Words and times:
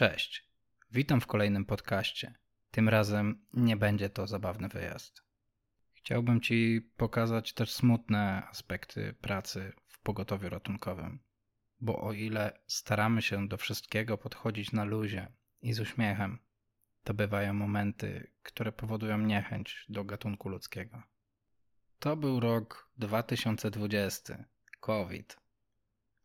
Cześć. 0.00 0.50
Witam 0.90 1.20
w 1.20 1.26
kolejnym 1.26 1.64
podcaście. 1.64 2.34
Tym 2.70 2.88
razem 2.88 3.46
nie 3.52 3.76
będzie 3.76 4.10
to 4.10 4.26
zabawny 4.26 4.68
wyjazd. 4.68 5.22
Chciałbym 5.92 6.40
Ci 6.40 6.90
pokazać 6.96 7.52
też 7.52 7.72
smutne 7.72 8.42
aspekty 8.50 9.14
pracy 9.20 9.72
w 9.86 9.98
pogotowiu 9.98 10.48
ratunkowym, 10.48 11.20
bo 11.80 12.00
o 12.00 12.12
ile 12.12 12.60
staramy 12.66 13.22
się 13.22 13.48
do 13.48 13.56
wszystkiego 13.56 14.18
podchodzić 14.18 14.72
na 14.72 14.84
luzie 14.84 15.32
i 15.62 15.72
z 15.72 15.80
uśmiechem, 15.80 16.38
to 17.04 17.14
bywają 17.14 17.54
momenty, 17.54 18.30
które 18.42 18.72
powodują 18.72 19.18
niechęć 19.18 19.86
do 19.88 20.04
gatunku 20.04 20.48
ludzkiego. 20.48 21.02
To 21.98 22.16
był 22.16 22.40
rok 22.40 22.90
2020, 22.98 24.44
COVID. 24.80 25.36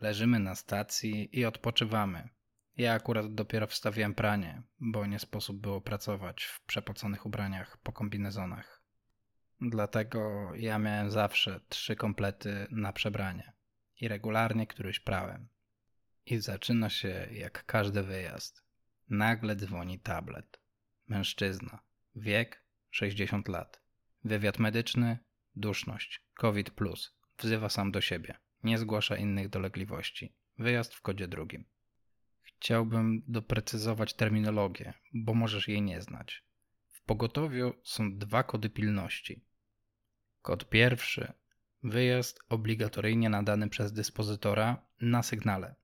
Leżymy 0.00 0.38
na 0.38 0.54
stacji 0.54 1.38
i 1.38 1.44
odpoczywamy 1.44 2.28
ja 2.80 2.94
akurat 2.94 3.34
dopiero 3.34 3.66
wstawiłem 3.66 4.14
pranie, 4.14 4.62
bo 4.80 5.06
nie 5.06 5.18
sposób 5.18 5.60
było 5.60 5.80
pracować 5.80 6.44
w 6.44 6.60
przepoconych 6.60 7.26
ubraniach 7.26 7.78
po 7.78 7.92
kombinezonach. 7.92 8.82
Dlatego 9.60 10.50
ja 10.54 10.78
miałem 10.78 11.10
zawsze 11.10 11.60
trzy 11.68 11.96
komplety 11.96 12.66
na 12.70 12.92
przebranie 12.92 13.52
i 14.00 14.08
regularnie 14.08 14.66
któryś 14.66 15.00
prałem. 15.00 15.48
I 16.26 16.38
zaczyna 16.38 16.90
się 16.90 17.28
jak 17.32 17.64
każdy 17.64 18.02
wyjazd. 18.02 18.64
Nagle 19.08 19.56
dzwoni 19.56 20.00
tablet. 20.00 20.60
Mężczyzna. 21.08 21.78
Wiek 22.14 22.64
60 22.90 23.48
lat. 23.48 23.82
Wywiad 24.24 24.58
medyczny, 24.58 25.18
duszność, 25.56 26.24
COVID. 26.34 26.70
Wzywa 27.38 27.68
sam 27.68 27.92
do 27.92 28.00
siebie. 28.00 28.34
Nie 28.62 28.78
zgłasza 28.78 29.16
innych 29.16 29.48
dolegliwości. 29.48 30.34
Wyjazd 30.58 30.94
w 30.94 31.02
kodzie 31.02 31.28
drugim. 31.28 31.64
Chciałbym 32.60 33.22
doprecyzować 33.28 34.14
terminologię, 34.14 34.94
bo 35.14 35.34
możesz 35.34 35.68
jej 35.68 35.82
nie 35.82 36.00
znać. 36.00 36.44
W 36.88 37.02
pogotowiu 37.02 37.72
są 37.84 38.18
dwa 38.18 38.42
kody 38.42 38.70
pilności. 38.70 39.44
Kod 40.42 40.68
pierwszy 40.68 41.32
wyjazd 41.82 42.40
obligatoryjnie 42.48 43.30
nadany 43.30 43.68
przez 43.68 43.92
dyspozytora 43.92 44.86
na 45.00 45.22
sygnale. 45.22 45.74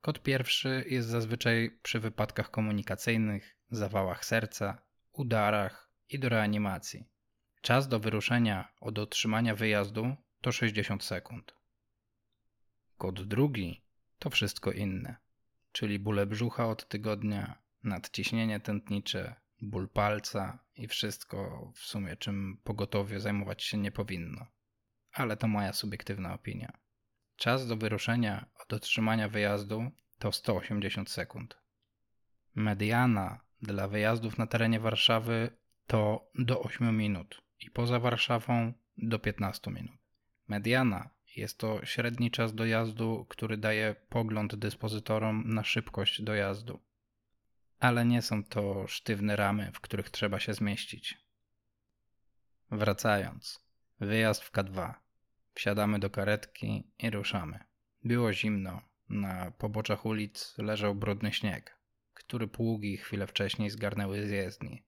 Kod 0.00 0.22
pierwszy 0.22 0.84
jest 0.88 1.08
zazwyczaj 1.08 1.78
przy 1.82 2.00
wypadkach 2.00 2.50
komunikacyjnych, 2.50 3.56
zawałach 3.70 4.24
serca, 4.24 4.82
udarach 5.12 5.90
i 6.08 6.18
do 6.18 6.28
reanimacji. 6.28 7.08
Czas 7.60 7.88
do 7.88 8.00
wyruszenia 8.00 8.68
od 8.80 8.98
otrzymania 8.98 9.54
wyjazdu 9.54 10.16
to 10.40 10.52
60 10.52 11.04
sekund. 11.04 11.54
Kod 12.98 13.22
drugi 13.22 13.82
to 14.18 14.30
wszystko 14.30 14.72
inne 14.72 15.27
czyli 15.78 15.98
bóle 15.98 16.26
brzucha 16.26 16.66
od 16.66 16.88
tygodnia, 16.88 17.58
nadciśnienie 17.82 18.60
tętnicze, 18.60 19.34
ból 19.62 19.88
palca 19.88 20.58
i 20.74 20.88
wszystko 20.88 21.70
w 21.74 21.78
sumie, 21.78 22.16
czym 22.16 22.60
pogotowie 22.64 23.20
zajmować 23.20 23.62
się 23.62 23.78
nie 23.78 23.92
powinno. 23.92 24.46
Ale 25.12 25.36
to 25.36 25.48
moja 25.48 25.72
subiektywna 25.72 26.34
opinia. 26.34 26.72
Czas 27.36 27.66
do 27.66 27.76
wyruszenia 27.76 28.46
od 28.62 28.72
otrzymania 28.72 29.28
wyjazdu 29.28 29.90
to 30.18 30.32
180 30.32 31.10
sekund. 31.10 31.58
Mediana 32.54 33.40
dla 33.62 33.88
wyjazdów 33.88 34.38
na 34.38 34.46
terenie 34.46 34.80
Warszawy 34.80 35.50
to 35.86 36.30
do 36.34 36.60
8 36.60 36.96
minut 36.96 37.42
i 37.60 37.70
poza 37.70 37.98
Warszawą 37.98 38.72
do 38.96 39.18
15 39.18 39.70
minut. 39.70 39.98
Mediana 40.48 41.10
jest 41.38 41.58
to 41.58 41.84
średni 41.84 42.30
czas 42.30 42.54
dojazdu, 42.54 43.26
który 43.28 43.56
daje 43.56 43.96
pogląd 44.08 44.54
dyspozytorom 44.54 45.54
na 45.54 45.64
szybkość 45.64 46.22
dojazdu. 46.22 46.80
Ale 47.78 48.04
nie 48.04 48.22
są 48.22 48.44
to 48.44 48.86
sztywne 48.86 49.36
ramy, 49.36 49.72
w 49.74 49.80
których 49.80 50.10
trzeba 50.10 50.40
się 50.40 50.54
zmieścić. 50.54 51.18
Wracając, 52.70 53.64
wyjazd 54.00 54.42
w 54.42 54.52
K2. 54.52 54.94
Wsiadamy 55.54 55.98
do 55.98 56.10
karetki 56.10 56.92
i 56.98 57.10
ruszamy. 57.10 57.64
Było 58.04 58.32
zimno. 58.32 58.82
Na 59.08 59.50
poboczach 59.50 60.06
ulic 60.06 60.54
leżał 60.58 60.94
brudny 60.94 61.32
śnieg, 61.32 61.78
który 62.14 62.48
pługi 62.48 62.96
chwilę 62.96 63.26
wcześniej 63.26 63.70
zgarnęły 63.70 64.26
z 64.26 64.30
jezdni. 64.30 64.84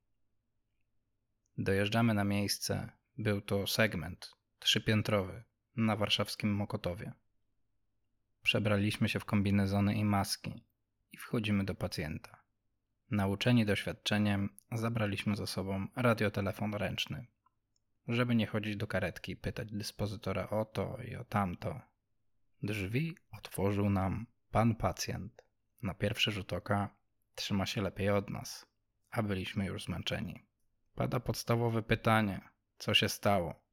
Dojeżdżamy 1.59 2.15
na 2.15 2.25
miejsce. 2.25 2.93
Był 3.19 3.41
to 3.41 3.67
segment 3.67 4.31
trzypiętrowy, 4.59 5.45
na 5.77 5.97
warszawskim 5.97 6.55
Mokotowie. 6.55 7.13
Przebraliśmy 8.43 9.09
się 9.09 9.21
w 9.21 9.25
kombinezony 9.25 9.95
i 9.95 10.05
maski 10.05 10.65
i 11.13 11.17
wchodzimy 11.17 11.65
do 11.65 11.75
pacjenta. 11.75 12.43
Nauczeni 13.11 13.67
doświadczeniem, 13.67 14.57
zabraliśmy 14.73 15.37
ze 15.37 15.47
sobą 15.47 15.87
radiotelefon 15.97 16.75
ręczny, 16.75 17.27
żeby 18.09 18.35
nie 18.35 18.47
chodzić 18.47 18.77
do 18.77 18.87
karetki 18.87 19.33
i 19.33 19.37
pytać 19.37 19.73
dyspozytora 19.73 20.51
o 20.51 20.65
to 20.65 20.99
i 21.03 21.17
o 21.17 21.25
tamto. 21.25 21.81
Drzwi 22.63 23.17
otworzył 23.39 23.91
nam 23.91 24.27
pan 24.51 24.75
pacjent. 24.75 25.43
Na 25.83 25.95
pierwszy 25.95 26.31
rzut 26.31 26.53
oka 26.53 26.89
trzyma 27.35 27.67
się 27.67 27.83
lepiej 27.83 28.11
od 28.11 28.31
nas, 28.31 28.67
a 29.11 29.23
byliśmy 29.23 29.67
już 29.67 29.85
zmęczeni. 29.85 30.47
Pada 30.95 31.21
podstawowe 31.21 31.83
pytanie: 31.83 32.41
co 32.79 32.95
się 32.95 33.09
stało? 33.09 33.70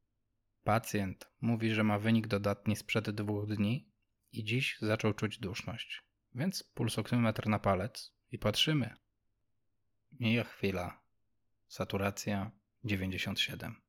Pacjent 0.67 1.29
mówi, 1.41 1.73
że 1.73 1.83
ma 1.83 1.99
wynik 1.99 2.27
dodatni 2.27 2.75
sprzed 2.75 3.09
dwóch 3.09 3.47
dni 3.47 3.89
i 4.31 4.43
dziś 4.43 4.77
zaczął 4.81 5.13
czuć 5.13 5.39
duszność. 5.39 6.03
Więc 6.35 6.63
pulsoksymetr 6.63 7.47
na 7.47 7.59
palec 7.59 8.13
i 8.31 8.39
patrzymy. 8.39 8.95
Mija 10.11 10.43
chwila. 10.43 11.01
Saturacja 11.67 12.51
97. 12.83 13.81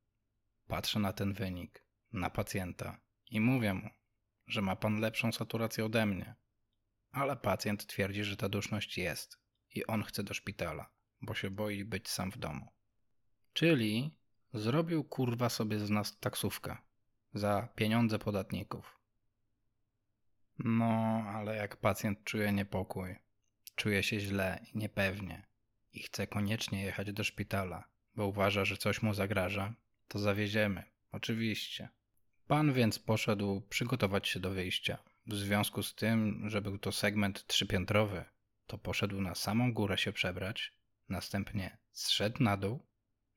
Patrzę 0.67 0.99
na 0.99 1.13
ten 1.13 1.33
wynik, 1.33 1.83
na 2.13 2.29
pacjenta 2.29 2.99
i 3.31 3.39
mówię 3.39 3.73
mu, 3.73 3.89
że 4.47 4.61
ma 4.61 4.75
pan 4.75 4.99
lepszą 4.99 5.31
saturację 5.31 5.85
ode 5.85 6.05
mnie. 6.05 6.35
Ale 7.11 7.35
pacjent 7.37 7.87
twierdzi, 7.87 8.23
że 8.23 8.37
ta 8.37 8.49
duszność 8.49 8.97
jest 8.97 9.39
i 9.75 9.85
on 9.85 10.03
chce 10.03 10.23
do 10.23 10.33
szpitala, 10.33 10.91
bo 11.21 11.33
się 11.33 11.49
boi 11.49 11.85
być 11.85 12.09
sam 12.09 12.31
w 12.31 12.37
domu. 12.37 12.71
Czyli 13.53 14.18
Zrobił 14.53 15.03
kurwa 15.03 15.49
sobie 15.49 15.79
z 15.79 15.89
nas 15.89 16.19
taksówkę. 16.19 16.77
Za 17.33 17.67
pieniądze 17.75 18.19
podatników. 18.19 18.99
No, 20.59 21.23
ale 21.27 21.55
jak 21.55 21.77
pacjent 21.77 22.23
czuje 22.23 22.51
niepokój, 22.51 23.15
czuje 23.75 24.03
się 24.03 24.19
źle 24.19 24.59
i 24.73 24.77
niepewnie 24.77 25.45
i 25.93 25.99
chce 25.99 26.27
koniecznie 26.27 26.83
jechać 26.83 27.13
do 27.13 27.23
szpitala, 27.23 27.83
bo 28.15 28.27
uważa, 28.27 28.65
że 28.65 28.77
coś 28.77 29.01
mu 29.01 29.13
zagraża, 29.13 29.73
to 30.07 30.19
zawieziemy. 30.19 30.83
Oczywiście. 31.11 31.89
Pan 32.47 32.73
więc 32.73 32.99
poszedł 32.99 33.61
przygotować 33.61 34.27
się 34.27 34.39
do 34.39 34.49
wyjścia. 34.49 34.97
W 35.27 35.35
związku 35.35 35.83
z 35.83 35.95
tym, 35.95 36.49
że 36.49 36.61
był 36.61 36.77
to 36.77 36.91
segment 36.91 37.47
trzypiętrowy, 37.47 38.25
to 38.67 38.77
poszedł 38.77 39.21
na 39.21 39.35
samą 39.35 39.73
górę 39.73 39.97
się 39.97 40.11
przebrać, 40.11 40.73
następnie 41.09 41.77
zszedł 41.91 42.43
na 42.43 42.57
dół. 42.57 42.79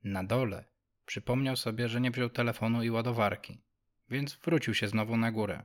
Na 0.04 0.24
dole 0.24 0.71
Przypomniał 1.06 1.56
sobie, 1.56 1.88
że 1.88 2.00
nie 2.00 2.10
wziął 2.10 2.30
telefonu 2.30 2.82
i 2.82 2.90
ładowarki, 2.90 3.62
więc 4.10 4.34
wrócił 4.34 4.74
się 4.74 4.88
znowu 4.88 5.16
na 5.16 5.32
górę. 5.32 5.64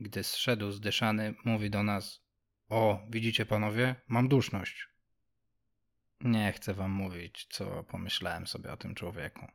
Gdy 0.00 0.24
zszedł 0.24 0.70
zdyszany, 0.70 1.34
mówi 1.44 1.70
do 1.70 1.82
nas: 1.82 2.24
O, 2.68 3.06
widzicie 3.10 3.46
panowie, 3.46 3.94
mam 4.08 4.28
duszność. 4.28 4.88
Nie 6.20 6.52
chcę 6.52 6.74
wam 6.74 6.90
mówić, 6.90 7.46
co 7.50 7.84
pomyślałem 7.84 8.46
sobie 8.46 8.72
o 8.72 8.76
tym 8.76 8.94
człowieku. 8.94 9.46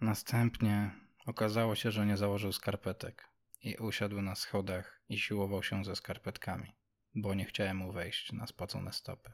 Następnie 0.00 0.90
okazało 1.26 1.74
się, 1.74 1.90
że 1.90 2.06
nie 2.06 2.16
założył 2.16 2.52
skarpetek 2.52 3.28
i 3.62 3.76
usiadł 3.76 4.22
na 4.22 4.34
schodach 4.34 5.00
i 5.08 5.18
siłował 5.18 5.62
się 5.62 5.84
ze 5.84 5.96
skarpetkami, 5.96 6.72
bo 7.14 7.34
nie 7.34 7.44
chciałem 7.44 7.76
mu 7.76 7.92
wejść 7.92 8.32
na 8.32 8.46
spocone 8.46 8.92
stopy. 8.92 9.32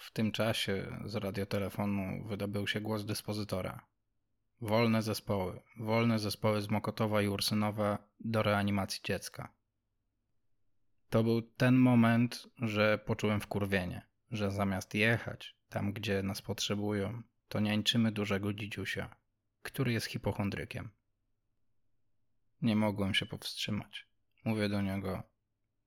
W 0.00 0.10
tym 0.10 0.32
czasie 0.32 0.98
z 1.04 1.14
radiotelefonu 1.14 2.24
wydobył 2.28 2.66
się 2.66 2.80
głos 2.80 3.04
dyspozytora. 3.04 3.86
Wolne 4.60 5.02
zespoły, 5.02 5.60
wolne 5.76 6.18
zespoły 6.18 6.62
z 6.62 6.70
Mokotowa 6.70 7.22
i 7.22 7.28
Ursynowa 7.28 7.98
do 8.20 8.42
reanimacji 8.42 9.00
dziecka. 9.04 9.54
To 11.10 11.22
był 11.22 11.42
ten 11.42 11.74
moment, 11.76 12.48
że 12.58 12.98
poczułem 12.98 13.40
wkurwienie, 13.40 14.06
że 14.30 14.50
zamiast 14.50 14.94
jechać 14.94 15.56
tam, 15.68 15.92
gdzie 15.92 16.22
nas 16.22 16.42
potrzebują, 16.42 17.22
to 17.48 17.60
niańczymy 17.60 18.12
dużego 18.12 18.52
dzidziusia, 18.52 19.16
który 19.62 19.92
jest 19.92 20.06
hipochondrykiem. 20.06 20.90
Nie 22.62 22.76
mogłem 22.76 23.14
się 23.14 23.26
powstrzymać. 23.26 24.06
Mówię 24.44 24.68
do 24.68 24.82
niego: 24.82 25.22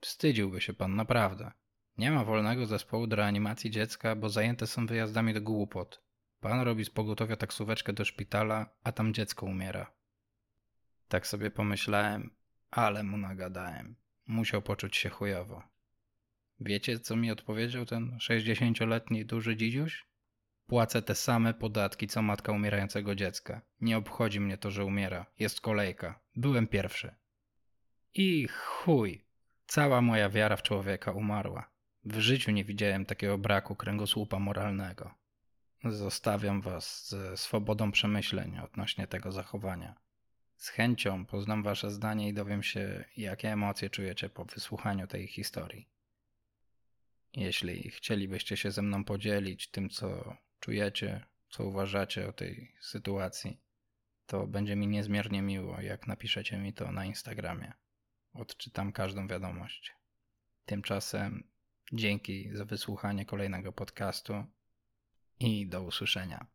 Wstydziłby 0.01 0.61
się 0.61 0.73
pan 0.73 0.95
naprawdę. 0.95 1.51
Nie 1.97 2.11
ma 2.11 2.23
wolnego 2.23 2.65
zespołu 2.65 3.07
do 3.07 3.15
reanimacji 3.15 3.71
dziecka, 3.71 4.15
bo 4.15 4.29
zajęte 4.29 4.67
są 4.67 4.85
wyjazdami 4.85 5.33
do 5.33 5.41
głupot. 5.41 6.03
Pan 6.39 6.61
robi 6.61 6.85
z 6.85 6.89
pogotowia 6.89 7.35
taksóweczkę 7.35 7.93
do 7.93 8.05
szpitala, 8.05 8.69
a 8.83 8.91
tam 8.91 9.13
dziecko 9.13 9.45
umiera. 9.45 9.91
Tak 11.07 11.27
sobie 11.27 11.51
pomyślałem, 11.51 12.35
ale 12.71 13.03
mu 13.03 13.17
nagadałem. 13.17 13.95
Musiał 14.27 14.61
poczuć 14.61 14.97
się 14.97 15.09
chujowo. 15.09 15.63
Wiecie, 16.59 16.99
co 16.99 17.15
mi 17.15 17.31
odpowiedział 17.31 17.85
ten 17.85 18.17
60-letni 18.17 19.25
duży 19.25 19.55
dzidziuś? 19.55 20.05
Płacę 20.67 21.01
te 21.01 21.15
same 21.15 21.53
podatki, 21.53 22.07
co 22.07 22.21
matka 22.21 22.51
umierającego 22.51 23.15
dziecka. 23.15 23.61
Nie 23.81 23.97
obchodzi 23.97 24.39
mnie 24.39 24.57
to, 24.57 24.71
że 24.71 24.85
umiera. 24.85 25.25
Jest 25.39 25.61
kolejka. 25.61 26.19
Byłem 26.35 26.67
pierwszy. 26.67 27.15
I 28.13 28.47
chuj. 28.47 29.25
Cała 29.67 30.01
moja 30.01 30.29
wiara 30.29 30.55
w 30.55 30.63
człowieka 30.63 31.11
umarła. 31.11 31.72
W 32.05 32.19
życiu 32.19 32.51
nie 32.51 32.65
widziałem 32.65 33.05
takiego 33.05 33.37
braku 33.37 33.75
kręgosłupa 33.75 34.39
moralnego. 34.39 35.13
Zostawiam 35.83 36.61
Was 36.61 37.09
ze 37.09 37.37
swobodą 37.37 37.91
przemyśleń 37.91 38.59
odnośnie 38.59 39.07
tego 39.07 39.31
zachowania. 39.31 39.95
Z 40.57 40.69
chęcią 40.69 41.25
poznam 41.25 41.63
Wasze 41.63 41.91
zdanie 41.91 42.29
i 42.29 42.33
dowiem 42.33 42.63
się, 42.63 43.05
jakie 43.17 43.51
emocje 43.51 43.89
czujecie 43.89 44.29
po 44.29 44.45
wysłuchaniu 44.45 45.07
tej 45.07 45.27
historii. 45.27 45.89
Jeśli 47.33 47.89
chcielibyście 47.89 48.57
się 48.57 48.71
ze 48.71 48.81
mną 48.81 49.03
podzielić 49.03 49.67
tym, 49.67 49.89
co 49.89 50.37
czujecie, 50.59 51.25
co 51.49 51.65
uważacie 51.65 52.29
o 52.29 52.33
tej 52.33 52.75
sytuacji, 52.81 53.59
to 54.25 54.47
będzie 54.47 54.75
mi 54.75 54.87
niezmiernie 54.87 55.41
miło, 55.41 55.81
jak 55.81 56.07
napiszecie 56.07 56.57
mi 56.57 56.73
to 56.73 56.91
na 56.91 57.05
Instagramie. 57.05 57.73
Odczytam 58.33 58.91
każdą 58.91 59.27
wiadomość. 59.27 59.93
Tymczasem 60.65 61.52
dzięki 61.93 62.49
za 62.53 62.65
wysłuchanie 62.65 63.25
kolejnego 63.25 63.71
podcastu 63.71 64.33
i 65.39 65.67
do 65.67 65.81
usłyszenia. 65.81 66.52